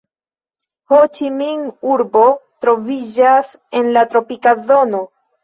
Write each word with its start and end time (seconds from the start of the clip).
Ho-Ĉi-Min-urbo 0.93 2.23
troviĝas 2.65 3.53
en 3.83 3.93
la 3.93 4.05
tropika 4.17 4.57
zono. 4.73 5.05